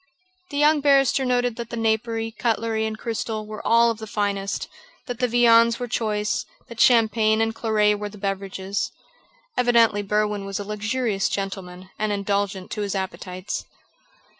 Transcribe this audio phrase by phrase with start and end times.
[0.49, 4.67] The young barrister noted that the napery, cutlery, and crystal were all of the finest;
[5.05, 8.89] that the viands were choice; that champagne and claret were the beverages.
[9.55, 13.65] Evidently Berwin was a luxurious gentleman and indulgent to his appetites.